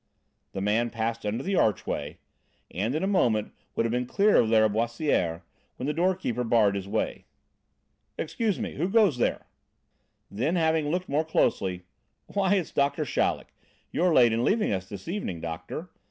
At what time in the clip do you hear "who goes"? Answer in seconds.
8.77-9.19